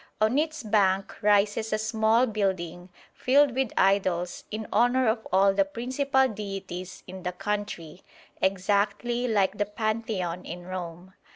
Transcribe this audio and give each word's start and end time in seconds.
On 0.19 0.39
its 0.39 0.63
bank 0.63 1.21
rises 1.21 1.71
a 1.71 1.77
small 1.77 2.25
building 2.25 2.89
filled 3.13 3.53
with 3.53 3.71
idols 3.77 4.45
in 4.49 4.67
honour 4.73 5.07
of 5.07 5.27
all 5.31 5.53
the 5.53 5.63
principal 5.63 6.27
deities 6.27 7.03
in 7.05 7.21
the 7.21 7.31
country, 7.33 8.01
exactly 8.41 9.27
like 9.27 9.59
the 9.59 9.65
Pantheon 9.67 10.43
in 10.43 10.65
Rome. 10.65 11.13